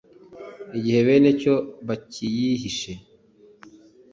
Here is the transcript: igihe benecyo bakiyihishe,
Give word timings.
igihe 0.77 0.99
benecyo 1.07 1.53
bakiyihishe, 1.87 2.93